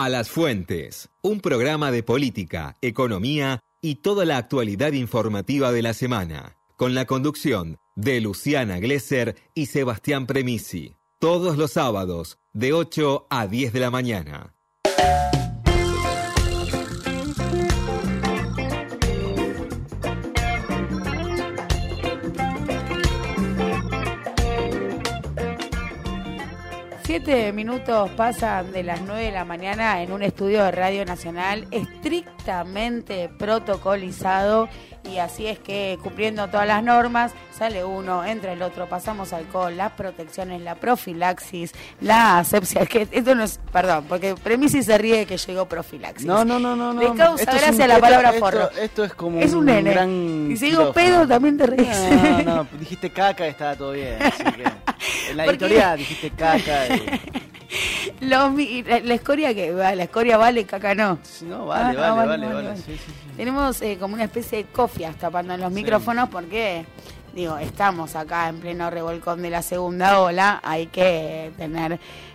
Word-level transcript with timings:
A 0.00 0.08
las 0.08 0.30
Fuentes, 0.30 1.10
un 1.20 1.42
programa 1.42 1.92
de 1.92 2.02
política, 2.02 2.74
economía 2.80 3.60
y 3.82 3.96
toda 3.96 4.24
la 4.24 4.38
actualidad 4.38 4.92
informativa 4.92 5.72
de 5.72 5.82
la 5.82 5.92
semana, 5.92 6.56
con 6.78 6.94
la 6.94 7.04
conducción 7.04 7.76
de 7.96 8.22
Luciana 8.22 8.78
Glesser 8.78 9.36
y 9.54 9.66
Sebastián 9.66 10.26
Premisi, 10.26 10.96
todos 11.18 11.58
los 11.58 11.72
sábados 11.72 12.38
de 12.54 12.72
8 12.72 13.26
a 13.28 13.46
10 13.46 13.74
de 13.74 13.80
la 13.80 13.90
mañana. 13.90 14.54
Siete 27.10 27.52
minutos 27.52 28.08
pasan 28.10 28.70
de 28.70 28.84
las 28.84 29.00
nueve 29.02 29.24
de 29.24 29.32
la 29.32 29.44
mañana 29.44 30.00
en 30.00 30.12
un 30.12 30.22
estudio 30.22 30.62
de 30.62 30.70
Radio 30.70 31.04
Nacional 31.04 31.66
estrictamente 31.72 33.28
protocolizado 33.28 34.68
y 35.10 35.18
así 35.18 35.46
es 35.46 35.58
que 35.58 35.98
cumpliendo 36.02 36.48
todas 36.48 36.66
las 36.66 36.82
normas 36.82 37.32
sale 37.56 37.84
uno, 37.84 38.24
entra 38.24 38.52
el 38.52 38.62
otro, 38.62 38.88
pasamos 38.88 39.32
alcohol, 39.32 39.76
las 39.76 39.92
protecciones, 39.92 40.62
la 40.62 40.76
profilaxis, 40.76 41.72
la 42.00 42.38
asepsia. 42.38 42.86
que 42.86 43.08
esto 43.10 43.34
no 43.34 43.44
es, 43.44 43.60
perdón, 43.72 44.06
porque 44.08 44.34
Premisi 44.34 44.82
se 44.82 44.96
ríe 44.96 45.26
que 45.26 45.36
llegó 45.36 45.66
profilaxis. 45.66 46.26
No, 46.26 46.44
no, 46.44 46.58
no, 46.58 46.76
no. 46.76 46.92
Le 46.94 47.12
causa 47.14 47.44
gracia 47.44 47.86
la 47.86 47.98
palabra 47.98 48.32
forro. 48.34 48.70
Esto 48.70 49.04
es 49.04 49.14
como 49.14 49.40
es 49.40 49.52
un, 49.52 49.66
gran 49.66 50.50
y 50.50 50.56
si 50.56 50.66
digo 50.66 50.92
pedo 50.92 51.26
también 51.26 51.58
te 51.58 51.66
ríes. 51.66 52.44
No, 52.44 52.56
no, 52.56 52.66
dijiste 52.78 53.10
caca 53.10 53.46
y 53.46 53.50
estaba 53.50 53.76
todo 53.76 53.92
bien. 53.92 54.22
Así 54.22 54.44
que 54.44 54.64
en 55.30 55.36
la 55.36 55.46
editorial 55.46 55.98
dijiste 55.98 56.30
caca. 56.30 56.86
Y... 56.88 57.40
la, 58.20 59.14
escoria 59.14 59.54
que 59.54 59.72
la 59.72 60.02
escoria 60.02 60.36
vale, 60.36 60.64
caca 60.66 60.94
no. 60.94 61.18
No, 61.42 61.66
vale, 61.66 61.98
Ah, 61.98 62.12
vale, 62.12 62.26
vale, 62.26 62.26
vale, 62.26 62.26
vale, 62.26 62.54
vale. 62.54 62.68
vale. 62.68 62.76
Sí, 62.80 62.92
sí, 62.92 62.98
sí. 63.06 63.12
Tenemos 63.36 63.80
eh, 63.82 63.96
como 63.98 64.14
una 64.14 64.24
especie 64.24 64.58
de 64.58 64.64
cofias 64.66 65.16
tapando 65.16 65.56
los 65.56 65.72
micrófonos 65.72 66.28
porque, 66.28 66.84
digo, 67.34 67.56
estamos 67.58 68.14
acá 68.16 68.48
en 68.48 68.58
pleno 68.60 68.90
revolcón 68.90 69.40
de 69.42 69.50
la 69.50 69.62
segunda 69.62 70.20
ola, 70.20 70.60
hay 70.62 70.88
que 70.88 71.50
tener 71.56 71.92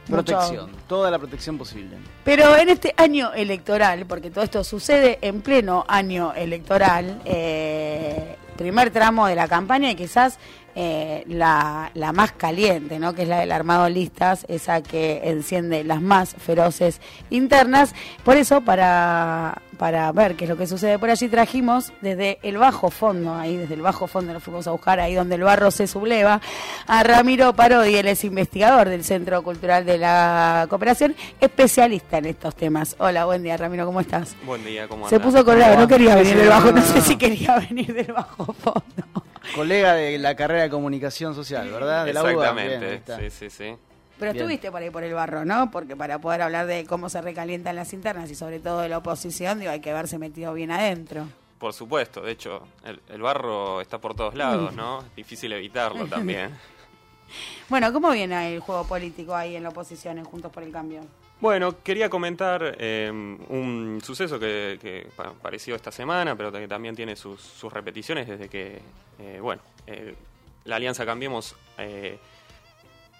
mucho- 0.07 0.23
Protección, 0.33 0.71
toda 0.87 1.11
la 1.11 1.19
protección 1.19 1.57
posible. 1.57 1.97
Pero 2.23 2.55
en 2.57 2.69
este 2.69 2.93
año 2.97 3.33
electoral, 3.33 4.05
porque 4.07 4.31
todo 4.31 4.43
esto 4.43 4.63
sucede 4.63 5.19
en 5.21 5.41
pleno 5.41 5.85
año 5.87 6.33
electoral, 6.33 7.21
eh, 7.25 8.35
primer 8.57 8.89
tramo 8.89 9.27
de 9.27 9.35
la 9.35 9.47
campaña 9.47 9.91
y 9.91 9.95
quizás 9.95 10.39
eh, 10.75 11.23
la, 11.27 11.89
la 11.93 12.11
más 12.11 12.33
caliente, 12.33 12.99
¿no? 12.99 13.13
que 13.13 13.23
es 13.23 13.27
la 13.29 13.39
del 13.39 13.51
armado 13.51 13.87
listas, 13.89 14.45
esa 14.49 14.81
que 14.83 15.21
enciende 15.23 15.83
las 15.83 16.01
más 16.01 16.35
feroces 16.37 16.99
internas. 17.29 17.93
Por 18.23 18.35
eso, 18.35 18.61
para, 18.61 19.61
para 19.77 20.11
ver 20.11 20.35
qué 20.35 20.43
es 20.43 20.49
lo 20.49 20.57
que 20.57 20.67
sucede 20.67 20.99
por 20.99 21.09
allí, 21.09 21.29
trajimos 21.29 21.93
desde 22.01 22.39
el 22.43 22.57
bajo 22.57 22.89
fondo, 22.91 23.33
ahí 23.33 23.55
desde 23.55 23.75
el 23.75 23.81
bajo 23.81 24.07
fondo 24.07 24.33
lo 24.33 24.39
fuimos 24.41 24.67
a 24.67 24.71
buscar, 24.71 24.99
ahí 24.99 25.13
donde 25.15 25.35
el 25.35 25.43
barro 25.43 25.71
se 25.71 25.87
subleva, 25.87 26.41
a 26.87 27.03
Ramiro 27.03 27.53
Parodi, 27.53 27.95
él 27.95 28.07
es 28.07 28.23
investigador 28.25 28.89
del 28.89 29.03
Centro 29.05 29.41
Cultural 29.43 29.85
de 29.85 29.97
la 29.97 30.67
Cooperación, 30.69 31.15
especialista 31.39 32.17
en 32.17 32.25
estos 32.25 32.53
temas. 32.55 32.95
Hola, 32.99 33.23
buen 33.25 33.43
día 33.43 33.55
Ramiro, 33.55 33.85
¿cómo 33.85 34.01
estás? 34.01 34.35
Buen 34.45 34.63
día, 34.65 34.87
¿cómo 34.89 35.07
Se 35.07 35.15
andás? 35.15 35.31
puso 35.31 35.45
colorado, 35.45 35.77
no 35.77 35.87
quería 35.87 36.15
venir 36.15 36.35
del 36.35 36.49
bajo, 36.49 36.71
no 36.73 36.81
sé 36.81 37.01
si 37.01 37.15
quería 37.15 37.57
venir 37.59 37.93
del 37.93 38.11
bajo 38.11 38.51
fondo. 38.53 39.04
Colega 39.53 39.93
de 39.93 40.17
la 40.17 40.35
carrera 40.35 40.63
de 40.63 40.69
comunicación 40.69 41.35
social, 41.35 41.69
¿verdad? 41.71 42.05
De 42.05 42.13
la 42.13 42.23
UBA. 42.23 42.29
Bien, 42.31 42.57
ahí 42.57 42.67
Exactamente, 42.73 42.93
está. 42.95 43.19
sí, 43.19 43.29
sí, 43.29 43.49
sí. 43.49 43.75
Pero 44.17 44.31
Bien. 44.31 44.43
estuviste 44.43 44.71
por 44.71 44.81
ahí 44.81 44.89
por 44.89 45.03
el 45.03 45.13
barro, 45.13 45.43
¿no? 45.45 45.69
Porque 45.71 45.95
para 45.95 46.19
poder 46.19 46.41
hablar 46.41 46.67
de 46.67 46.85
cómo 46.85 47.09
se 47.09 47.21
recalientan 47.21 47.75
las 47.75 47.91
internas 47.93 48.31
y 48.31 48.35
sobre 48.35 48.59
todo 48.59 48.79
de 48.81 48.87
la 48.89 48.99
oposición, 48.99 49.59
digo, 49.59 49.71
hay 49.71 49.81
que 49.81 49.91
haberse 49.91 50.17
metido 50.17 50.53
bien 50.53 50.71
adentro. 50.71 51.27
Por 51.59 51.73
supuesto, 51.73 52.21
de 52.21 52.31
hecho, 52.31 52.65
el, 52.85 53.01
el 53.09 53.21
barro 53.21 53.81
está 53.81 53.99
por 53.99 54.15
todos 54.15 54.35
lados, 54.35 54.73
¿no? 54.73 54.99
Es 55.01 55.15
difícil 55.15 55.51
evitarlo 55.53 56.05
también. 56.07 56.51
Bueno, 57.69 57.91
¿cómo 57.91 58.11
viene 58.11 58.53
el 58.53 58.59
juego 58.59 58.85
político 58.85 59.35
ahí 59.35 59.55
en 59.55 59.63
la 59.63 59.69
oposición, 59.69 60.19
en 60.19 60.25
Juntos 60.25 60.51
por 60.51 60.61
el 60.61 60.71
Cambio? 60.71 61.01
Bueno, 61.45 61.75
quería 61.83 62.09
comentar 62.09 62.75
eh, 62.79 63.07
un 63.11 64.01
suceso 64.03 64.39
que, 64.39 64.79
que 64.81 65.07
pa- 65.15 65.25
apareció 65.27 65.75
esta 65.75 65.91
semana, 65.91 66.35
pero 66.35 66.51
que 66.51 66.67
también 66.67 66.95
tiene 66.95 67.15
sus, 67.15 67.39
sus 67.39 67.71
repeticiones 67.71 68.27
desde 68.27 68.49
que, 68.49 68.79
eh, 69.19 69.37
bueno, 69.39 69.61
eh, 69.85 70.15
la 70.63 70.77
Alianza 70.77 71.05
Cambiemos 71.05 71.55
eh, 71.77 72.17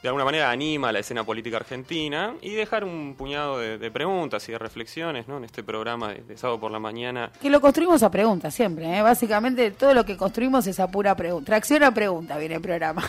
de 0.01 0.07
alguna 0.09 0.25
manera 0.25 0.49
anima 0.49 0.89
a 0.89 0.91
la 0.91 0.97
escena 1.01 1.23
política 1.23 1.57
argentina 1.57 2.33
y 2.41 2.55
dejar 2.55 2.83
un 2.83 3.13
puñado 3.15 3.59
de, 3.59 3.77
de 3.77 3.91
preguntas 3.91 4.49
y 4.49 4.53
de 4.53 4.57
reflexiones 4.57 5.27
¿no? 5.27 5.37
en 5.37 5.43
este 5.43 5.61
programa 5.61 6.11
de, 6.11 6.23
de 6.23 6.35
sábado 6.35 6.59
por 6.59 6.71
la 6.71 6.79
mañana 6.79 7.31
Que 7.39 7.51
lo 7.51 7.61
construimos 7.61 8.01
a 8.01 8.09
preguntas 8.09 8.55
siempre, 8.55 8.97
¿eh? 8.97 9.03
Básicamente 9.03 9.69
todo 9.69 9.93
lo 9.93 10.03
que 10.03 10.17
construimos 10.17 10.65
es 10.65 10.79
a 10.79 10.87
pura 10.89 11.15
pregunta. 11.15 11.45
Tracción 11.45 11.83
a 11.83 11.91
pregunta 11.93 12.39
viene 12.39 12.55
el 12.55 12.61
programa. 12.61 13.03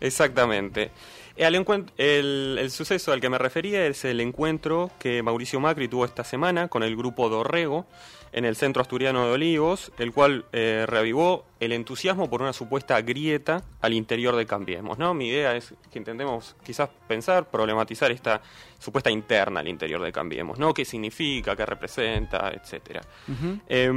Exactamente. 0.00 0.92
El 1.36 2.70
suceso 2.70 3.12
al 3.12 3.20
que 3.20 3.28
me 3.28 3.38
refería 3.38 3.86
es 3.86 4.04
el 4.04 4.20
encuentro 4.20 4.90
que 4.98 5.22
Mauricio 5.22 5.60
Macri 5.60 5.88
tuvo 5.88 6.04
esta 6.04 6.24
semana 6.24 6.68
con 6.68 6.82
el 6.82 6.96
grupo 6.96 7.28
Dorrego 7.28 7.86
en 8.32 8.44
el 8.44 8.56
centro 8.56 8.82
asturiano 8.82 9.26
de 9.26 9.32
Olivos, 9.32 9.92
el 9.98 10.12
cual 10.12 10.44
eh, 10.52 10.84
reavivó 10.86 11.44
el 11.58 11.72
entusiasmo 11.72 12.28
por 12.28 12.42
una 12.42 12.52
supuesta 12.52 13.00
grieta 13.00 13.62
al 13.80 13.94
interior 13.94 14.36
de 14.36 14.44
Cambiemos. 14.46 14.98
¿no? 14.98 15.14
Mi 15.14 15.28
idea 15.28 15.56
es 15.56 15.74
que 15.90 15.98
intentemos 15.98 16.54
quizás 16.62 16.90
pensar, 17.08 17.46
problematizar 17.46 18.10
esta 18.10 18.42
supuesta 18.78 19.10
interna 19.10 19.60
al 19.60 19.68
interior 19.68 20.02
de 20.02 20.12
Cambiemos, 20.12 20.58
¿no? 20.58 20.74
¿Qué 20.74 20.84
significa, 20.84 21.56
qué 21.56 21.64
representa, 21.64 22.50
etcétera? 22.50 23.00
Eh, 23.68 23.90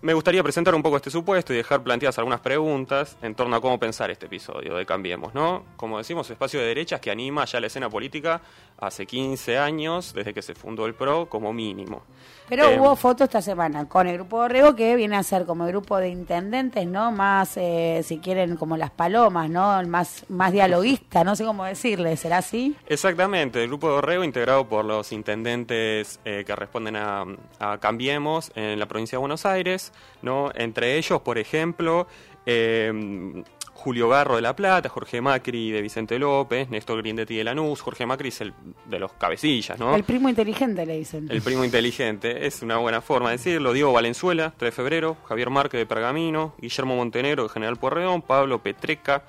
me 0.00 0.14
gustaría 0.14 0.42
presentar 0.42 0.74
un 0.74 0.82
poco 0.82 0.96
este 0.96 1.10
supuesto 1.10 1.52
y 1.52 1.56
dejar 1.56 1.82
planteadas 1.82 2.18
algunas 2.18 2.40
preguntas 2.40 3.18
en 3.20 3.34
torno 3.34 3.56
a 3.56 3.60
cómo 3.60 3.78
pensar 3.78 4.10
este 4.10 4.26
episodio 4.26 4.74
de 4.74 4.86
Cambiemos, 4.86 5.34
¿no? 5.34 5.64
Como 5.76 5.98
decimos, 5.98 6.30
espacio 6.30 6.60
de 6.60 6.66
derechas 6.66 7.00
que 7.00 7.10
anima 7.10 7.44
ya 7.44 7.60
la 7.60 7.66
escena 7.66 7.90
política 7.90 8.40
hace 8.78 9.06
15 9.06 9.58
años, 9.58 10.14
desde 10.14 10.32
que 10.32 10.42
se 10.42 10.54
fundó 10.54 10.86
el 10.86 10.94
PRO, 10.94 11.28
como 11.28 11.52
mínimo. 11.52 12.02
Pero 12.48 12.70
Eh, 12.70 12.80
hubo 12.80 12.96
fotos 12.96 13.26
esta 13.26 13.42
semana 13.42 13.71
con 13.88 14.06
el 14.06 14.14
grupo 14.14 14.36
Borrego 14.36 14.74
que 14.74 14.96
viene 14.96 15.16
a 15.16 15.22
ser 15.22 15.44
como 15.44 15.64
el 15.64 15.72
grupo 15.72 15.98
de 15.98 16.08
intendentes, 16.08 16.86
¿no? 16.86 17.12
Más, 17.12 17.56
eh, 17.56 18.02
si 18.04 18.18
quieren, 18.18 18.56
como 18.56 18.76
las 18.76 18.90
palomas, 18.90 19.50
¿no? 19.50 19.82
Más, 19.84 20.24
más 20.28 20.52
dialoguista, 20.52 21.24
no 21.24 21.36
sé 21.36 21.44
cómo 21.44 21.64
decirle, 21.64 22.16
¿será 22.16 22.38
así? 22.38 22.76
Exactamente, 22.86 23.62
el 23.62 23.68
grupo 23.68 23.88
de 23.88 23.94
Orrego 23.94 24.24
integrado 24.24 24.68
por 24.68 24.84
los 24.84 25.12
intendentes 25.12 26.20
eh, 26.24 26.44
que 26.46 26.56
responden 26.56 26.96
a, 26.96 27.24
a 27.58 27.78
Cambiemos 27.78 28.52
en 28.54 28.78
la 28.78 28.86
provincia 28.86 29.16
de 29.16 29.20
Buenos 29.20 29.46
Aires, 29.46 29.92
¿no? 30.22 30.50
Entre 30.54 30.96
ellos, 30.96 31.20
por 31.22 31.38
ejemplo, 31.38 32.06
eh, 32.46 33.42
Julio 33.82 34.08
Garro 34.08 34.36
de 34.36 34.42
La 34.42 34.54
Plata, 34.54 34.88
Jorge 34.88 35.20
Macri 35.20 35.72
de 35.72 35.82
Vicente 35.82 36.16
López, 36.16 36.70
Néstor 36.70 36.98
Grindetti 36.98 37.34
de 37.34 37.42
Lanús, 37.42 37.80
Jorge 37.80 38.06
Macri 38.06 38.28
es 38.28 38.40
el 38.40 38.54
de 38.86 39.00
los 39.00 39.12
cabecillas, 39.14 39.76
¿no? 39.76 39.96
El 39.96 40.04
primo 40.04 40.28
inteligente, 40.28 40.86
le 40.86 40.98
dicen. 40.98 41.26
El 41.28 41.42
primo 41.42 41.64
inteligente, 41.64 42.46
es 42.46 42.62
una 42.62 42.76
buena 42.76 43.00
forma 43.00 43.30
de 43.30 43.38
decirlo. 43.38 43.72
Diego 43.72 43.92
Valenzuela, 43.92 44.54
3 44.56 44.70
de 44.70 44.72
febrero, 44.72 45.16
Javier 45.26 45.50
Márquez 45.50 45.80
de 45.80 45.86
Pergamino, 45.86 46.54
Guillermo 46.60 46.94
Montenegro 46.94 47.42
de 47.42 47.48
General 47.48 47.76
Pueyrredón, 47.76 48.22
Pablo 48.22 48.62
Petreca 48.62 49.24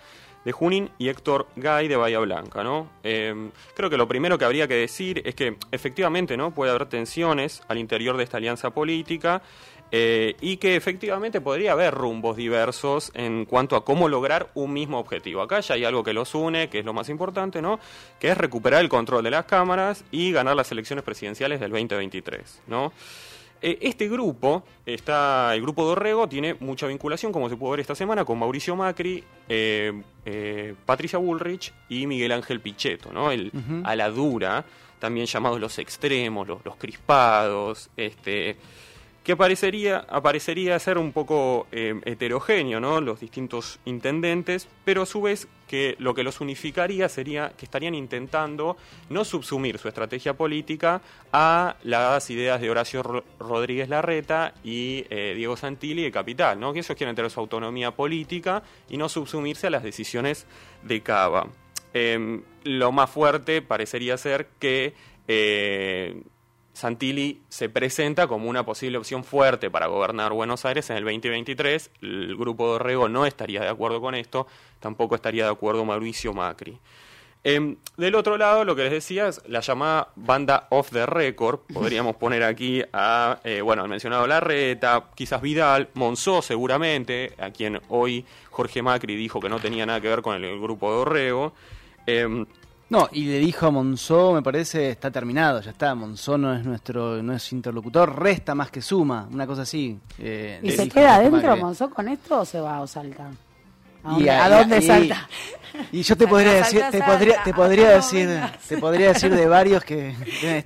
de 0.45 0.51
Junín 0.51 0.91
y 0.99 1.09
Héctor 1.09 1.47
Gay 1.55 1.87
de 1.87 1.95
Bahía 1.95 2.19
Blanca, 2.19 2.63
¿no? 2.63 2.89
Eh, 3.03 3.49
creo 3.75 3.89
que 3.89 3.97
lo 3.97 4.07
primero 4.07 4.37
que 4.37 4.45
habría 4.45 4.67
que 4.67 4.75
decir 4.75 5.23
es 5.25 5.33
que 5.33 5.57
efectivamente, 5.71 6.37
¿no? 6.37 6.51
Puede 6.51 6.69
haber 6.69 6.85
tensiones 6.87 7.63
al 7.67 7.79
interior 7.79 8.17
de 8.17 8.23
esta 8.23 8.37
alianza 8.37 8.69
política 8.69 9.41
eh, 9.95 10.35
y 10.41 10.57
que 10.57 10.75
efectivamente 10.75 11.39
podría 11.39 11.73
haber 11.73 11.93
rumbos 11.93 12.35
diversos 12.35 13.11
en 13.13 13.45
cuanto 13.45 13.75
a 13.75 13.85
cómo 13.85 14.09
lograr 14.09 14.49
un 14.55 14.73
mismo 14.73 14.97
objetivo. 14.97 15.39
Acá 15.43 15.59
ya 15.59 15.75
hay 15.75 15.85
algo 15.85 16.03
que 16.03 16.13
los 16.13 16.33
une, 16.33 16.67
que 16.67 16.79
es 16.79 16.85
lo 16.85 16.93
más 16.93 17.09
importante, 17.09 17.61
¿no? 17.61 17.79
Que 18.19 18.29
es 18.31 18.37
recuperar 18.39 18.81
el 18.81 18.89
control 18.89 19.23
de 19.23 19.29
las 19.29 19.45
cámaras 19.45 20.03
y 20.09 20.31
ganar 20.31 20.55
las 20.55 20.71
elecciones 20.71 21.05
presidenciales 21.05 21.59
del 21.59 21.69
2023, 21.69 22.61
¿no? 22.65 22.91
Eh, 23.61 23.77
Este 23.81 24.09
grupo, 24.09 24.63
está, 24.83 25.53
el 25.53 25.61
grupo 25.61 25.85
Dorrego, 25.85 26.27
tiene 26.27 26.55
mucha 26.59 26.87
vinculación, 26.87 27.31
como 27.31 27.47
se 27.47 27.55
pudo 27.55 27.69
ver 27.71 27.81
esta 27.81 27.93
semana, 27.93 28.25
con 28.25 28.39
Mauricio 28.39 28.75
Macri, 28.75 29.23
eh, 29.47 30.73
Patricia 30.87 31.19
Bullrich 31.19 31.71
y 31.87 32.07
Miguel 32.07 32.31
Ángel 32.31 32.61
Pichetto, 32.61 33.13
¿no? 33.13 33.29
El 33.29 33.51
a 33.83 33.95
la 33.95 34.09
dura, 34.09 34.65
también 34.97 35.27
llamados 35.27 35.59
los 35.59 35.77
extremos, 35.77 36.47
los, 36.47 36.65
los 36.65 36.77
crispados, 36.77 37.91
este, 37.95 38.57
que 39.23 39.31
aparecería, 39.31 39.99
aparecería 40.09 40.77
ser 40.79 40.97
un 40.97 41.13
poco 41.13 41.67
eh, 41.71 41.95
heterogéneo, 42.03 42.81
¿no? 42.81 42.99
Los 42.99 43.21
distintos 43.21 43.79
intendentes, 43.85 44.67
pero 44.83 45.03
a 45.03 45.05
su 45.05 45.21
vez 45.21 45.47
que 45.67 45.95
lo 45.97 46.13
que 46.13 46.23
los 46.23 46.41
unificaría 46.41 47.07
sería 47.07 47.53
que 47.57 47.65
estarían 47.65 47.95
intentando 47.95 48.75
no 49.09 49.23
subsumir 49.23 49.77
su 49.79 49.87
estrategia 49.87 50.33
política 50.33 51.01
a 51.31 51.77
las 51.83 52.29
ideas 52.29 52.59
de 52.59 52.69
Horacio 52.69 53.01
Ro- 53.01 53.23
Rodríguez 53.39 53.87
Larreta 53.87 54.53
y 54.63 55.05
eh, 55.09 55.33
Diego 55.37 55.55
Santilli 55.55 56.03
de 56.03 56.11
Capital, 56.11 56.59
¿no? 56.59 56.73
Que 56.73 56.79
ellos 56.79 56.97
quieren 56.97 57.15
tener 57.15 57.31
su 57.31 57.39
autonomía 57.39 57.91
política 57.91 58.61
y 58.89 58.97
no 58.97 59.07
subsumirse 59.07 59.67
a 59.67 59.69
las 59.69 59.83
decisiones 59.83 60.45
de 60.83 61.01
Cava. 61.01 61.47
Eh, 61.93 62.41
lo 62.65 62.91
más 62.91 63.09
fuerte 63.09 63.61
parecería 63.61 64.17
ser 64.17 64.47
que 64.59 64.93
eh, 65.27 66.21
Santilli 66.73 67.41
se 67.49 67.69
presenta 67.69 68.27
como 68.27 68.49
una 68.49 68.65
posible 68.65 68.97
opción 68.97 69.23
fuerte 69.23 69.69
para 69.69 69.87
gobernar 69.87 70.33
Buenos 70.33 70.65
Aires 70.65 70.89
en 70.89 70.97
el 70.97 71.03
2023. 71.03 71.91
El 72.01 72.35
grupo 72.35 72.67
de 72.67 72.75
Orrego 72.75 73.07
no 73.07 73.25
estaría 73.25 73.61
de 73.61 73.69
acuerdo 73.69 74.01
con 74.01 74.15
esto, 74.15 74.47
tampoco 74.79 75.15
estaría 75.15 75.45
de 75.45 75.51
acuerdo 75.51 75.85
Mauricio 75.85 76.33
Macri. 76.33 76.79
Em, 77.45 77.75
del 77.97 78.15
otro 78.15 78.37
lado, 78.37 78.63
lo 78.63 78.73
que 78.73 78.83
les 78.83 78.91
decía 78.91 79.27
es 79.27 79.41
la 79.47 79.59
llamada 79.59 80.13
banda 80.15 80.67
off 80.69 80.91
the 80.91 81.05
record. 81.05 81.59
Podríamos 81.73 82.15
poner 82.15 82.41
aquí 82.41 82.81
a, 82.93 83.39
eh, 83.43 83.61
bueno, 83.61 83.83
al 83.83 83.89
mencionado 83.89 84.25
Larreta, 84.25 85.09
quizás 85.13 85.41
Vidal, 85.41 85.89
Monzó 85.93 86.41
seguramente, 86.41 87.33
a 87.37 87.51
quien 87.51 87.81
hoy 87.89 88.25
Jorge 88.49 88.81
Macri 88.81 89.15
dijo 89.15 89.41
que 89.41 89.49
no 89.49 89.59
tenía 89.59 89.85
nada 89.85 89.99
que 89.99 90.07
ver 90.07 90.21
con 90.21 90.41
el, 90.41 90.59
grupo 90.59 90.91
de 90.91 90.97
Orrego. 90.97 91.53
Em, 92.05 92.45
no, 92.89 93.09
y 93.11 93.25
le 93.25 93.39
dijo 93.39 93.65
a 93.65 93.71
Monzó, 93.71 94.33
me 94.33 94.41
parece, 94.41 94.91
está 94.91 95.09
terminado, 95.09 95.61
ya 95.61 95.71
está, 95.71 95.95
Monzó 95.95 96.37
no 96.37 96.53
es 96.53 96.63
nuestro, 96.63 97.23
no 97.23 97.33
es 97.33 97.51
interlocutor, 97.51 98.21
resta 98.21 98.53
más 98.53 98.69
que 98.69 98.81
suma, 98.81 99.27
una 99.31 99.47
cosa 99.47 99.63
así. 99.63 99.97
Eh, 100.19 100.59
¿Y 100.61 100.71
se 100.71 100.89
queda 100.89 101.15
adentro 101.15 101.57
Monzó 101.57 101.89
con 101.89 102.07
esto 102.07 102.41
o 102.41 102.45
se 102.45 102.59
va 102.59 102.81
o 102.81 102.87
salta? 102.87 103.31
¿A, 104.03 104.49
dónde 104.49 104.81
salta? 104.81 105.27
Y 105.91 106.03
yo 106.03 106.15
te 106.15 106.27
podría 106.27 106.53
decir, 106.53 106.83
te 106.91 107.01
podría, 107.01 107.43
te 107.43 107.53
podría 107.53 107.89
decir, 107.89 108.29
te 108.67 108.77
podría 108.77 109.07
decir 109.09 109.33
de 109.33 109.47
varios 109.47 109.83
que 109.83 110.13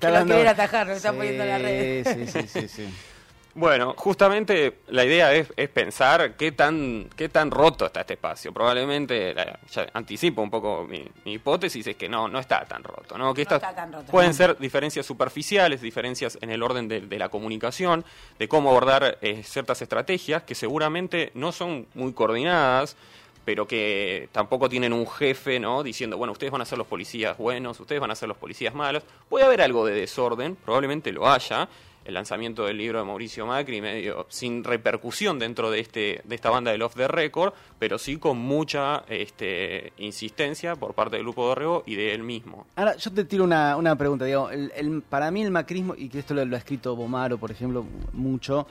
dando. 0.01 0.35
Que 0.35 0.47
atajar, 0.47 0.87
lo 0.87 0.93
está 0.93 1.13
poniendo 1.13 1.43
en 1.43 1.49
la 1.49 1.57
red. 1.59 2.27
Sí, 2.31 2.47
sí, 2.47 2.67
sí, 2.67 2.87
Bueno, 3.57 3.95
justamente 3.97 4.81
la 4.89 5.03
idea 5.03 5.33
es, 5.33 5.49
pensar 5.69 6.35
qué 6.37 6.51
tan, 6.51 7.09
qué 7.15 7.27
tan 7.27 7.49
roto 7.49 7.87
está 7.87 8.01
este 8.01 8.13
espacio. 8.13 8.53
Probablemente, 8.53 9.33
ya 9.71 9.87
anticipo 9.93 10.43
un 10.43 10.51
poco 10.51 10.87
mi, 10.87 11.09
hipótesis, 11.25 11.87
es 11.87 11.95
que 11.95 12.07
no, 12.07 12.27
no 12.27 12.37
está 12.37 12.65
tan 12.65 12.83
roto. 12.83 13.17
¿no? 13.17 13.33
Que 13.33 13.41
estas 13.41 13.63
pueden 14.11 14.35
ser 14.35 14.59
diferencias 14.59 15.07
superficiales, 15.07 15.81
diferencias 15.81 16.37
en 16.39 16.51
el 16.51 16.61
orden 16.61 16.87
de, 16.87 17.17
la 17.17 17.29
comunicación, 17.29 18.05
de 18.37 18.47
cómo 18.47 18.69
abordar 18.69 19.17
eh, 19.21 19.41
ciertas 19.41 19.81
estrategias 19.81 20.43
que 20.43 20.53
seguramente 20.53 21.31
no 21.33 21.51
son 21.51 21.87
muy 21.95 22.13
coordinadas 22.13 22.95
pero 23.43 23.65
que 23.65 24.27
tampoco 24.33 24.67
tienen 24.67 24.91
un 24.91 25.07
jefe, 25.07 25.57
¿no? 25.57 25.81
Diciendo, 25.81 26.17
bueno, 26.17 26.33
ustedes 26.33 26.51
van 26.51 26.61
a 26.61 26.65
ser 26.65 26.77
los 26.77 26.85
policías 26.85 27.37
buenos, 27.37 27.79
ustedes 27.79 28.01
van 28.01 28.11
a 28.11 28.15
ser 28.15 28.27
los 28.27 28.35
policías 28.35 28.73
malos. 28.73 29.03
Puede 29.29 29.45
haber 29.45 29.61
algo 29.61 29.85
de 29.85 29.93
desorden, 29.93 30.57
probablemente 30.57 31.13
lo 31.13 31.29
haya. 31.29 31.69
El 32.07 32.13
lanzamiento 32.13 32.65
del 32.65 32.77
libro 32.77 32.99
de 32.99 33.05
Mauricio 33.05 33.45
Macri, 33.45 33.81
medio 33.81 34.25
sin 34.29 34.63
repercusión 34.63 35.39
dentro 35.39 35.69
de 35.69 35.81
este 35.81 36.21
de 36.23 36.35
esta 36.35 36.49
banda 36.49 36.71
del 36.71 36.81
Off 36.81 36.95
the 36.95 37.05
Record, 37.05 37.53
pero 37.77 37.97
sí 37.97 38.15
con 38.15 38.37
mucha 38.37 39.03
este, 39.09 39.91
insistencia 39.97 40.77
por 40.77 40.93
parte 40.93 41.17
del 41.17 41.25
grupo 41.25 41.45
de 41.45 41.51
Orrego 41.51 41.83
y 41.85 41.95
de 41.95 42.13
él 42.13 42.23
mismo. 42.23 42.65
Ahora, 42.77 42.95
yo 42.95 43.11
te 43.11 43.25
tiro 43.25 43.43
una, 43.43 43.75
una 43.75 43.97
pregunta, 43.97 44.23
digo, 44.23 44.49
el, 44.49 45.03
para 45.09 45.31
mí 45.31 45.41
el 45.41 45.51
macrismo, 45.51 45.95
y 45.97 46.07
que 46.07 46.19
esto 46.19 46.33
lo, 46.33 46.55
ha 46.55 46.57
escrito 46.57 46.95
Bomaro, 46.95 47.37
por 47.37 47.51
ejemplo, 47.51 47.85
mucho, 48.13 48.67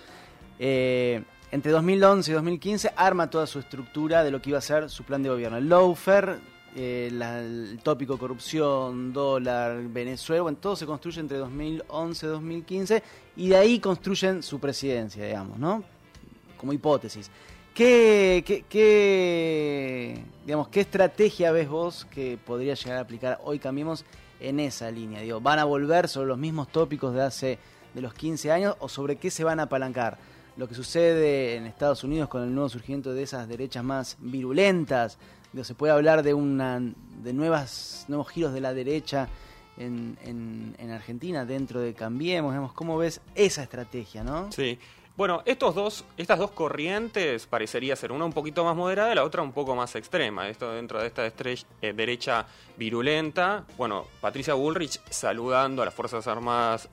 eh, 0.59 1.23
entre 1.53 1.73
2011 1.73 2.31
y 2.31 2.35
2015 2.35 2.93
arma 2.97 3.29
toda 3.29 3.47
su 3.47 3.59
estructura 3.59 4.25
de 4.25 4.31
lo 4.31 4.41
que 4.41 4.49
iba 4.49 4.59
a 4.59 4.63
ser 4.63 4.89
su 4.89 5.05
plan 5.05 5.23
de 5.23 5.29
gobierno. 5.29 5.59
El 5.59 5.69
lawfare, 5.69 6.39
eh, 6.79 7.09
el 7.11 7.81
tópico 7.83 8.19
corrupción, 8.19 9.11
dólar, 9.11 9.83
Venezuela, 9.89 10.43
bueno, 10.43 10.59
todo 10.61 10.77
se 10.77 10.85
construye 10.85 11.21
entre 11.21 11.39
2011 11.39 12.27
y 12.27 12.29
2015 12.29 13.03
y 13.37 13.49
de 13.49 13.57
ahí 13.57 13.81
construyen 13.81 14.43
su 14.43 14.61
presidencia, 14.61 15.25
digamos, 15.25 15.59
¿no? 15.59 15.83
Como 16.59 16.75
hipótesis. 16.75 17.31
¿Qué, 17.73 18.45
digamos, 20.45 20.69
¿Qué 20.69 20.81
estrategia 20.81 21.51
ves 21.51 21.69
vos 21.69 22.07
que 22.11 22.39
podría 22.45 22.75
llegar 22.75 22.99
a 22.99 23.01
aplicar 23.01 23.41
hoy 23.45 23.59
Cambiemos 23.59 24.05
en 24.39 24.61
esa 24.61 24.91
línea? 24.91 25.23
Digo, 25.23 25.41
¿Van 25.41 25.59
a 25.59 25.65
volver 25.65 26.09
sobre 26.09 26.29
los 26.29 26.39
mismos 26.39 26.69
tópicos 26.69 27.15
de 27.15 27.23
hace 27.23 27.59
de 27.95 28.03
los 28.03 28.13
15 28.13 28.53
años 28.53 28.77
o 28.81 28.91
sobre 28.91 29.17
qué 29.17 29.31
se 29.31 29.45
van 29.45 29.61
a 29.61 29.65
apalancar? 29.65 30.19
Lo 30.57 30.69
que 30.69 30.75
sucede 30.75 31.57
en 31.57 31.67
Estados 31.67 32.05
Unidos 32.05 32.29
con 32.29 32.43
el 32.43 32.55
nuevo 32.55 32.69
surgimiento 32.69 33.13
de 33.13 33.23
esas 33.23 33.49
derechas 33.49 33.85
más 33.85 34.17
virulentas, 34.21 35.19
se 35.63 35.75
puede 35.75 35.93
hablar 35.93 36.23
de 36.23 36.35
una 36.35 36.81
de 36.81 37.33
nuevas 37.33 38.05
nuevos 38.09 38.29
giros 38.29 38.53
de 38.53 38.61
la 38.61 38.75
derecha 38.75 39.29
en, 39.79 40.17
en, 40.79 40.91
Argentina 40.91 41.45
dentro 41.45 41.81
de 41.81 41.95
Cambiemos, 41.95 42.73
¿cómo 42.73 42.97
ves 42.97 43.21
esa 43.35 43.63
estrategia, 43.63 44.25
no? 44.25 44.51
Sí. 44.53 44.79
Bueno, 45.17 45.43
estos 45.47 45.75
dos, 45.75 46.05
estas 46.19 46.39
dos 46.39 46.51
corrientes 46.51 47.47
parecería 47.47 47.97
ser 47.97 48.13
una 48.13 48.27
un 48.27 48.35
poquito 48.35 48.65
más 48.65 48.77
moderada 48.77 49.13
y 49.13 49.15
la 49.15 49.25
otra 49.25 49.41
un 49.41 49.53
poco 49.53 49.75
más 49.75 49.97
extrema. 49.97 50.47
Esto 50.47 50.73
dentro 50.73 51.01
de 51.01 51.07
esta 51.07 51.27
eh, 51.27 51.93
derecha 51.95 52.47
virulenta. 52.77 53.65
Bueno, 53.79 54.05
Patricia 54.21 54.53
Bullrich 54.53 55.01
saludando 55.09 55.81
a 55.81 55.87
las 55.87 55.95
Fuerzas 55.95 56.27
Armadas, 56.27 56.91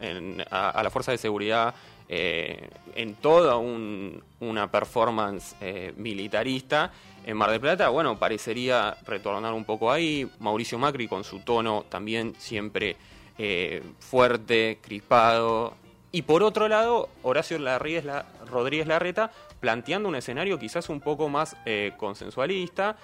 a, 0.50 0.70
a 0.70 0.84
la 0.84 0.90
Fuerza 0.90 1.12
de 1.12 1.18
Seguridad 1.18 1.76
eh, 2.10 2.70
en 2.96 3.16
toda 3.16 3.58
una 3.58 4.72
performance 4.72 5.56
eh, 5.62 5.94
militarista. 5.98 6.92
En 7.26 7.38
Mar 7.38 7.52
del 7.52 7.62
Plata, 7.62 7.90
bueno, 7.90 8.20
parecería 8.20 8.98
retornar 9.06 9.54
un 9.54 9.64
poco 9.64 9.92
ahí. 9.92 10.30
Mauricio 10.40 10.78
Macri 10.78 11.08
con 11.08 11.24
su 11.24 11.40
tono 11.40 11.86
también 11.88 12.36
siempre 12.38 12.98
eh, 13.38 13.82
fuerte, 14.00 14.80
crispado. 14.82 15.76
Y 16.12 16.24
por 16.24 16.44
otro 16.44 16.68
lado, 16.68 17.10
Horacio 17.24 17.58
Rodríguez 17.58 18.88
Larreta 18.88 19.32
planteando 19.60 20.10
un 20.10 20.16
escenario 20.16 20.60
quizás 20.60 20.90
un 20.90 21.00
poco 21.00 21.30
más 21.30 21.56
consensualista. 21.98 22.98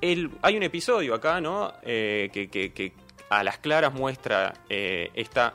hay 0.00 0.56
un 0.56 0.62
episodio 0.62 1.14
acá, 1.14 1.40
¿no? 1.40 1.72
que, 1.82 2.92
a 3.30 3.42
las 3.42 3.58
claras 3.58 3.92
muestra 3.92 4.52
esta 4.68 5.54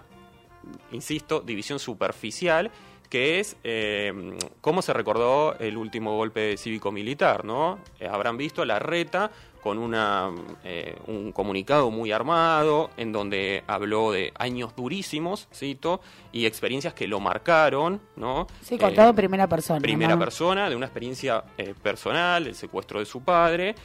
insisto, 0.91 1.41
división 1.41 1.79
superficial, 1.79 2.71
que 3.09 3.39
es 3.39 3.57
eh, 3.63 4.37
cómo 4.61 4.81
se 4.81 4.93
recordó 4.93 5.57
el 5.59 5.77
último 5.77 6.15
golpe 6.15 6.55
cívico-militar, 6.57 7.43
¿no? 7.43 7.79
Eh, 7.99 8.07
habrán 8.07 8.37
visto 8.37 8.63
la 8.63 8.77
reta 8.77 9.31
con 9.63 9.77
una, 9.77 10.29
eh, 10.63 10.95
un 11.07 11.33
comunicado 11.33 11.91
muy 11.91 12.11
armado, 12.13 12.91
en 12.95 13.11
donde 13.11 13.63
habló 13.67 14.11
de 14.11 14.31
años 14.37 14.73
durísimos, 14.75 15.49
cito, 15.53 15.99
y 16.31 16.45
experiencias 16.45 16.93
que 16.93 17.07
lo 17.07 17.19
marcaron, 17.19 17.99
¿no? 18.15 18.47
Sí, 18.61 18.77
contado 18.77 19.09
en 19.09 19.15
primera 19.15 19.47
persona. 19.47 19.81
Primera 19.81 20.17
persona, 20.17 20.69
de 20.69 20.75
una 20.77 20.85
experiencia 20.85 21.43
personal, 21.81 22.47
el 22.47 22.55
secuestro 22.55 22.99
de 22.99 23.05
su 23.05 23.21
padre, 23.21 23.75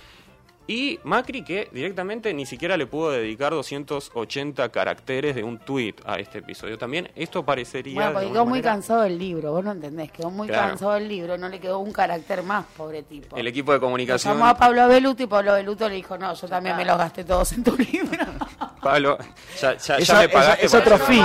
y 0.66 0.98
Macri 1.04 1.44
que 1.44 1.68
directamente 1.72 2.32
ni 2.32 2.46
siquiera 2.46 2.76
le 2.76 2.86
pudo 2.86 3.10
dedicar 3.10 3.52
280 3.52 4.70
caracteres 4.70 5.34
de 5.34 5.44
un 5.44 5.58
tuit 5.58 6.00
a 6.06 6.18
este 6.18 6.38
episodio. 6.38 6.78
También 6.78 7.10
esto 7.14 7.44
parecería... 7.44 7.94
Bueno, 7.94 8.12
porque 8.12 8.28
quedó 8.28 8.46
muy 8.46 8.62
cansado 8.62 9.02
del 9.02 9.18
libro, 9.18 9.52
vos 9.52 9.64
no 9.64 9.72
entendés, 9.72 10.10
quedó 10.10 10.30
muy 10.30 10.48
cansado 10.48 10.92
del 10.92 11.08
libro, 11.08 11.36
no 11.36 11.48
le 11.48 11.60
quedó 11.60 11.80
un 11.80 11.92
carácter 11.92 12.42
más, 12.42 12.64
pobre 12.76 13.02
tipo. 13.02 13.36
El 13.36 13.46
equipo 13.46 13.72
de 13.72 13.80
comunicación... 13.80 14.34
llamó 14.34 14.46
a 14.46 14.56
Pablo 14.56 14.88
Beluto 14.88 15.22
y 15.22 15.26
Pablo 15.26 15.52
Beluto 15.52 15.88
le 15.88 15.96
dijo, 15.96 16.16
no, 16.16 16.32
yo 16.34 16.48
también 16.48 16.76
me 16.76 16.84
los 16.84 16.96
gasté 16.96 17.24
todos 17.24 17.52
en 17.52 17.62
tu 17.62 17.76
libro. 17.76 18.24
Pablo, 18.82 19.18
ya, 19.60 19.76
ya, 19.76 20.18
me 20.18 20.28
pagaste. 20.28 20.66
Es, 20.66 20.74
otro 20.74 20.98
fin. 20.98 21.24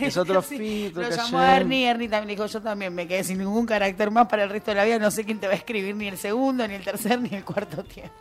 Es 0.00 0.16
otro 0.16 0.42
fin. 0.42 0.92
Lo 0.94 1.08
llamó 1.08 1.38
a 1.38 1.56
Ernie, 1.56 1.88
Ernie 1.88 2.08
también 2.08 2.36
dijo, 2.36 2.46
yo 2.46 2.60
también 2.60 2.94
me 2.94 3.06
quedé 3.06 3.24
sin 3.24 3.38
ningún 3.38 3.66
carácter 3.66 4.10
más 4.10 4.26
para 4.26 4.44
el 4.44 4.50
resto 4.50 4.70
de 4.70 4.74
la 4.76 4.84
vida, 4.84 4.98
no 4.98 5.10
sé 5.10 5.24
quién 5.24 5.38
te 5.38 5.46
va 5.46 5.54
a 5.54 5.56
escribir 5.56 5.94
ni 5.96 6.08
el 6.08 6.18
segundo, 6.18 6.66
ni 6.66 6.74
el 6.74 6.84
tercer, 6.84 7.20
ni 7.20 7.34
el 7.34 7.44
cuarto 7.44 7.82
tiempo. 7.84 8.12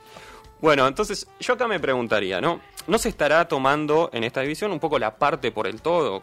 Bueno, 0.61 0.87
entonces 0.87 1.27
yo 1.39 1.53
acá 1.53 1.67
me 1.67 1.79
preguntaría, 1.79 2.41
¿no? 2.41 2.59
¿No 2.87 2.97
se 2.97 3.09
estará 3.09 3.47
tomando 3.47 4.09
en 4.11 4.25
esta 4.25 4.41
división 4.41 4.71
un 4.71 4.79
poco 4.79 4.99
la 4.99 5.15
parte 5.15 5.51
por 5.51 5.67
el 5.67 5.81
todo? 5.81 6.21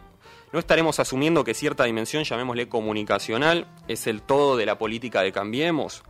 ¿No 0.53 0.59
estaremos 0.59 0.99
asumiendo 0.99 1.43
que 1.43 1.53
cierta 1.53 1.85
dimensión, 1.85 2.23
llamémosle 2.23 2.69
comunicacional, 2.69 3.67
es 3.87 4.05
el 4.05 4.21
todo 4.21 4.55
de 4.55 4.65
la 4.65 4.77
política 4.77 5.21
de 5.21 5.31
Cambiemos? 5.31 6.03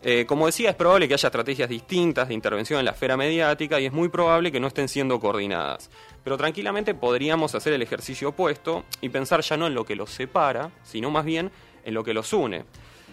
Eh, 0.00 0.26
como 0.26 0.46
decía, 0.46 0.70
es 0.70 0.76
probable 0.76 1.08
que 1.08 1.14
haya 1.14 1.26
estrategias 1.26 1.68
distintas 1.68 2.28
de 2.28 2.34
intervención 2.34 2.78
en 2.78 2.84
la 2.84 2.92
esfera 2.92 3.16
mediática 3.16 3.80
y 3.80 3.86
es 3.86 3.92
muy 3.92 4.08
probable 4.08 4.50
que 4.50 4.60
no 4.60 4.68
estén 4.68 4.88
siendo 4.88 5.20
coordinadas. 5.20 5.90
Pero 6.24 6.36
tranquilamente 6.36 6.94
podríamos 6.94 7.54
hacer 7.54 7.72
el 7.72 7.82
ejercicio 7.82 8.30
opuesto 8.30 8.84
y 9.00 9.08
pensar 9.10 9.42
ya 9.42 9.56
no 9.56 9.66
en 9.66 9.74
lo 9.74 9.84
que 9.84 9.96
los 9.96 10.10
separa, 10.10 10.70
sino 10.84 11.10
más 11.10 11.24
bien 11.24 11.50
en 11.84 11.94
lo 11.94 12.04
que 12.04 12.14
los 12.14 12.32
une. 12.32 12.64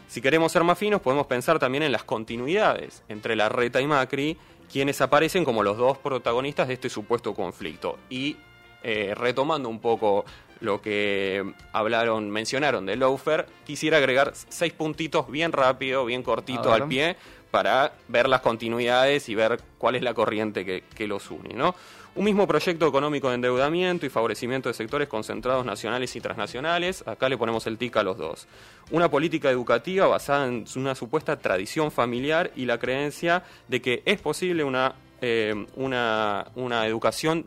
Si 0.07 0.21
queremos 0.21 0.51
ser 0.51 0.63
más 0.63 0.77
finos, 0.77 1.01
podemos 1.01 1.27
pensar 1.27 1.59
también 1.59 1.83
en 1.83 1.91
las 1.91 2.03
continuidades 2.03 3.03
entre 3.09 3.35
la 3.35 3.49
Reta 3.49 3.81
y 3.81 3.87
Macri, 3.87 4.37
quienes 4.71 5.01
aparecen 5.01 5.45
como 5.45 5.63
los 5.63 5.77
dos 5.77 5.97
protagonistas 5.97 6.67
de 6.67 6.75
este 6.75 6.89
supuesto 6.89 7.33
conflicto. 7.33 7.97
Y 8.09 8.37
eh, 8.83 9.13
retomando 9.15 9.67
un 9.69 9.79
poco 9.79 10.25
lo 10.59 10.81
que 10.81 11.43
hablaron, 11.73 12.29
mencionaron 12.29 12.85
de 12.85 12.95
Loafer, 12.95 13.45
quisiera 13.65 13.97
agregar 13.97 14.31
seis 14.33 14.73
puntitos 14.73 15.29
bien 15.29 15.51
rápido, 15.51 16.05
bien 16.05 16.23
cortito 16.23 16.71
al 16.71 16.87
pie, 16.87 17.17
para 17.55 17.93
ver 18.09 18.27
las 18.27 18.41
continuidades 18.41 19.29
y 19.29 19.33
ver 19.33 19.61
cuál 19.77 19.95
es 19.95 20.01
la 20.01 20.13
corriente 20.13 20.65
que, 20.65 21.07
los 21.07 21.31
une. 21.31 21.55
Un 22.15 22.25
mismo 22.25 22.45
proyecto 22.45 22.85
económico 22.85 23.29
de 23.29 23.35
endeudamiento 23.35 24.05
y 24.05 24.09
favorecimiento 24.09 24.67
de 24.67 24.73
sectores 24.73 25.07
concentrados 25.07 25.65
nacionales 25.65 26.13
y 26.17 26.19
transnacionales. 26.19 27.07
Acá 27.07 27.29
le 27.29 27.37
ponemos 27.37 27.65
el 27.65 27.77
tic 27.77 27.95
a 27.95 28.03
los 28.03 28.17
dos. 28.17 28.45
Una 28.91 29.09
política 29.09 29.49
educativa 29.49 30.05
basada 30.05 30.47
en 30.47 30.65
una 30.75 30.95
supuesta 30.95 31.37
tradición 31.37 31.93
familiar 31.93 32.51
y 32.57 32.65
la 32.65 32.77
creencia 32.77 33.43
de 33.69 33.81
que 33.81 34.03
es 34.03 34.19
posible 34.19 34.65
una 34.65 34.95
eh, 35.21 35.55
una, 35.77 36.47
una, 36.55 36.85
educación 36.85 37.45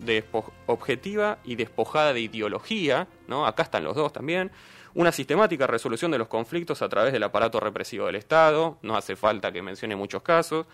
objetiva 0.65 1.37
y 1.45 1.55
despojada 1.57 2.15
de 2.15 2.21
ideología, 2.21 3.07
acá 3.45 3.63
están 3.63 3.85
los 3.85 3.95
dos 3.95 4.11
también, 4.11 4.51
una 4.99 5.13
sistemática 5.13 5.69
resolución 5.69 6.11
de 6.11 6.19
los 6.19 6.27
conflictos 6.27 6.83
a 6.83 6.89
través 6.89 7.13
del 7.13 7.23
aparato 7.23 7.61
represivo 7.61 8.07
del 8.07 8.17
Estado, 8.17 8.79
no 8.83 8.97
hace 8.97 9.15
falta 9.15 9.53
que 9.53 9.63
mencione 9.63 9.95
muchos 9.95 10.23
casos, 10.23 10.67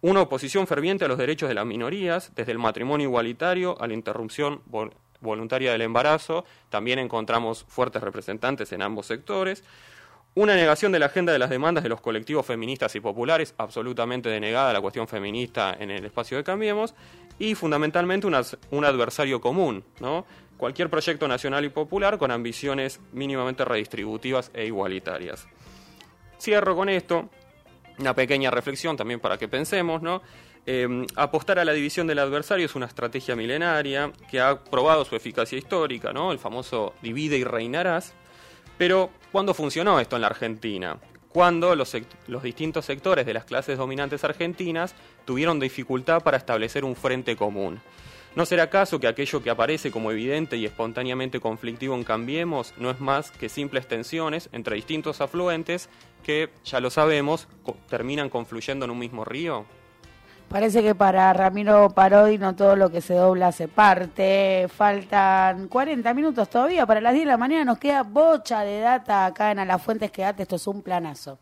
una 0.00 0.20
oposición 0.20 0.68
ferviente 0.68 1.04
a 1.04 1.08
los 1.08 1.18
derechos 1.18 1.48
de 1.48 1.56
las 1.56 1.66
minorías, 1.66 2.30
desde 2.36 2.52
el 2.52 2.60
matrimonio 2.60 3.08
igualitario 3.08 3.76
a 3.82 3.88
la 3.88 3.94
interrupción 3.94 4.62
voluntaria 5.20 5.72
del 5.72 5.82
embarazo, 5.82 6.44
también 6.70 7.00
encontramos 7.00 7.64
fuertes 7.66 8.04
representantes 8.04 8.70
en 8.70 8.82
ambos 8.82 9.06
sectores, 9.06 9.64
una 10.36 10.54
negación 10.54 10.92
de 10.92 11.00
la 11.00 11.06
agenda 11.06 11.32
de 11.32 11.40
las 11.40 11.50
demandas 11.50 11.82
de 11.82 11.90
los 11.90 12.00
colectivos 12.00 12.46
feministas 12.46 12.94
y 12.94 13.00
populares, 13.00 13.52
absolutamente 13.58 14.28
denegada 14.28 14.72
la 14.72 14.80
cuestión 14.80 15.08
feminista 15.08 15.76
en 15.76 15.90
el 15.90 16.04
espacio 16.04 16.36
de 16.36 16.44
Cambiemos, 16.44 16.94
y 17.36 17.56
fundamentalmente 17.56 18.28
un 18.28 18.84
adversario 18.84 19.40
común, 19.40 19.82
¿no? 19.98 20.24
Cualquier 20.62 20.88
proyecto 20.88 21.26
nacional 21.26 21.64
y 21.64 21.70
popular 21.70 22.18
con 22.18 22.30
ambiciones 22.30 23.00
mínimamente 23.10 23.64
redistributivas 23.64 24.52
e 24.54 24.64
igualitarias. 24.64 25.48
Cierro 26.40 26.76
con 26.76 26.88
esto, 26.88 27.28
una 27.98 28.14
pequeña 28.14 28.48
reflexión 28.48 28.96
también 28.96 29.18
para 29.18 29.36
que 29.38 29.48
pensemos, 29.48 30.02
¿no? 30.02 30.22
Eh, 30.64 31.04
apostar 31.16 31.58
a 31.58 31.64
la 31.64 31.72
división 31.72 32.06
del 32.06 32.20
adversario 32.20 32.66
es 32.66 32.76
una 32.76 32.86
estrategia 32.86 33.34
milenaria 33.34 34.12
que 34.30 34.40
ha 34.40 34.62
probado 34.62 35.04
su 35.04 35.16
eficacia 35.16 35.58
histórica, 35.58 36.12
¿no? 36.12 36.30
El 36.30 36.38
famoso 36.38 36.94
divide 37.02 37.38
y 37.38 37.42
reinarás. 37.42 38.14
Pero, 38.78 39.10
¿cuándo 39.32 39.54
funcionó 39.54 39.98
esto 39.98 40.14
en 40.14 40.22
la 40.22 40.28
Argentina? 40.28 40.96
Cuando 41.30 41.74
los 41.74 42.42
distintos 42.44 42.84
sectores 42.84 43.26
de 43.26 43.34
las 43.34 43.46
clases 43.46 43.78
dominantes 43.78 44.22
argentinas 44.22 44.94
tuvieron 45.24 45.58
dificultad 45.58 46.22
para 46.22 46.36
establecer 46.36 46.84
un 46.84 46.94
frente 46.94 47.34
común. 47.34 47.80
¿No 48.34 48.46
será 48.46 48.62
acaso 48.62 48.98
que 48.98 49.08
aquello 49.08 49.42
que 49.42 49.50
aparece 49.50 49.90
como 49.90 50.10
evidente 50.10 50.56
y 50.56 50.64
espontáneamente 50.64 51.38
conflictivo 51.38 51.94
en 51.94 52.02
Cambiemos 52.02 52.72
no 52.78 52.88
es 52.90 52.98
más 52.98 53.30
que 53.30 53.50
simples 53.50 53.86
tensiones 53.86 54.48
entre 54.52 54.76
distintos 54.76 55.20
afluentes 55.20 55.90
que, 56.22 56.48
ya 56.64 56.80
lo 56.80 56.88
sabemos, 56.88 57.46
terminan 57.90 58.30
confluyendo 58.30 58.86
en 58.86 58.90
un 58.90 58.98
mismo 58.98 59.26
río? 59.26 59.66
Parece 60.48 60.82
que 60.82 60.94
para 60.94 61.30
Ramiro 61.34 61.90
Parodi 61.90 62.38
no 62.38 62.56
todo 62.56 62.74
lo 62.74 62.90
que 62.90 63.02
se 63.02 63.14
dobla 63.14 63.52
se 63.52 63.68
parte. 63.68 64.66
Faltan 64.74 65.68
40 65.68 66.14
minutos 66.14 66.48
todavía 66.48 66.86
para 66.86 67.02
las 67.02 67.12
10 67.12 67.26
de 67.26 67.30
la 67.32 67.36
mañana. 67.36 67.64
Nos 67.64 67.78
queda 67.78 68.02
bocha 68.02 68.62
de 68.62 68.80
data 68.80 69.26
acá 69.26 69.50
en 69.50 69.58
A 69.58 69.66
las 69.66 69.82
Fuentes. 69.82 70.10
Quédate, 70.10 70.42
esto 70.42 70.56
es 70.56 70.66
un 70.66 70.82
planazo. 70.82 71.38